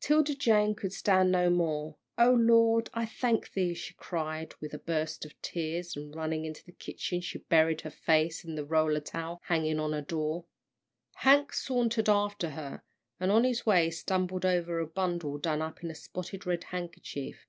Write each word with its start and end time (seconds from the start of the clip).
'Tilda 0.00 0.34
Jane 0.34 0.74
could 0.74 0.92
stand 0.92 1.30
no 1.30 1.48
more. 1.50 1.98
"O 2.18 2.32
Lord, 2.32 2.90
I 2.94 3.06
thank 3.06 3.52
thee!" 3.52 3.74
she 3.74 3.94
cried, 3.94 4.56
with 4.60 4.74
a 4.74 4.78
burst 4.80 5.24
of 5.24 5.40
tears, 5.40 5.94
and 5.94 6.12
running 6.16 6.44
into 6.44 6.64
the 6.66 6.72
kitchen, 6.72 7.20
she 7.20 7.38
buried 7.38 7.82
her 7.82 7.90
face 7.90 8.44
in 8.44 8.56
the 8.56 8.64
roller 8.64 8.98
towel 8.98 9.38
hanging 9.44 9.78
on 9.78 9.94
a 9.94 10.02
door. 10.02 10.46
Hank 11.18 11.52
sauntered 11.52 12.08
after 12.08 12.50
her, 12.50 12.82
and 13.20 13.30
on 13.30 13.44
his 13.44 13.64
way 13.66 13.88
stumbled 13.88 14.44
over 14.44 14.80
a 14.80 14.84
bundle 14.88 15.38
done 15.38 15.62
up 15.62 15.84
in 15.84 15.92
a 15.92 15.94
spotted 15.94 16.44
red 16.44 16.64
handkerchief. 16.64 17.46